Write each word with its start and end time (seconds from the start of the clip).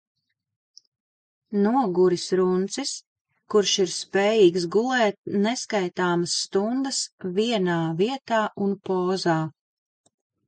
Noguris 1.63 2.23
runcis, 2.39 2.93
kurš 3.53 3.73
ir 3.83 3.91
spējīgs 3.95 4.65
gulēt 4.75 5.19
neskaitāmas 5.45 6.33
stundas 6.47 7.01
vienā 7.37 7.77
vietā 8.03 8.41
un 8.69 8.73
pozā. 8.91 9.37